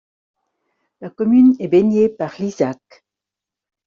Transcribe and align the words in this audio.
La 1.01 1.11
commune 1.11 1.55
est 1.59 1.67
baigné 1.67 2.09
par 2.09 2.33
l'Isac. 2.39 3.05